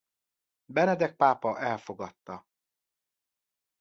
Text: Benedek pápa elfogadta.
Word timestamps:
Benedek 0.67 1.15
pápa 1.17 1.59
elfogadta. 1.59 2.45